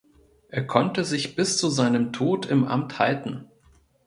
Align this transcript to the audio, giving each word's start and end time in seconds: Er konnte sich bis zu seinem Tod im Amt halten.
Er 0.49 0.65
konnte 0.65 1.05
sich 1.05 1.35
bis 1.35 1.59
zu 1.59 1.69
seinem 1.69 2.11
Tod 2.11 2.47
im 2.47 2.65
Amt 2.65 2.97
halten. 2.97 3.47